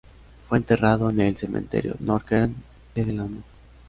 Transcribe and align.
Fue 0.49 0.57
enterrado 0.57 1.11
en 1.11 1.19
el 1.21 1.37
Cementerio 1.37 1.93
North 1.99 2.25
Kern 2.27 2.55
de 2.95 3.05
Delano. 3.05 3.43